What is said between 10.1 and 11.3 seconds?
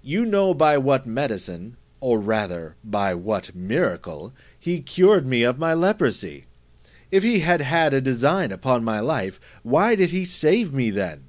save me then?